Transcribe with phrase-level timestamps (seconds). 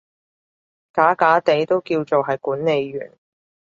[0.93, 3.15] 假假地都叫做係管理員